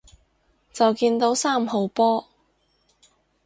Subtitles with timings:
[0.73, 2.25] 就見到三號波